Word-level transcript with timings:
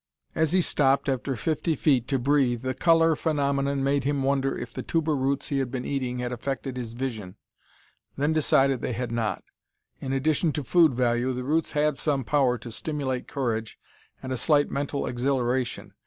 As 0.33 0.51
he 0.51 0.61
stopped 0.61 1.07
after 1.07 1.35
fifty 1.35 1.75
feet 1.75 2.07
to 2.07 2.17
breathe, 2.17 2.63
the 2.63 2.73
color 2.73 3.15
phenomenon 3.15 3.83
made 3.83 4.03
him 4.03 4.23
wonder 4.23 4.57
if 4.57 4.73
the 4.73 4.81
tuber 4.81 5.15
roots 5.15 5.49
he 5.49 5.59
had 5.59 5.69
been 5.69 5.85
eating 5.85 6.17
had 6.17 6.31
affected 6.31 6.75
his 6.75 6.93
vision; 6.93 7.35
then 8.17 8.33
decided 8.33 8.81
they 8.81 8.93
had 8.93 9.11
not. 9.11 9.43
In 9.99 10.11
addition 10.11 10.53
to 10.53 10.63
food 10.63 10.95
value, 10.95 11.33
the 11.33 11.43
roots 11.43 11.73
had 11.73 11.97
some 11.99 12.23
power 12.23 12.57
to 12.57 12.71
stimulate 12.71 13.27
courage 13.27 13.77
and 14.23 14.33
a 14.33 14.37
slight 14.37 14.71
mental 14.71 15.05
exhilaration. 15.05 15.93